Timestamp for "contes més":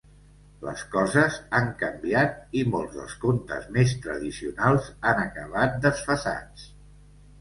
3.27-3.95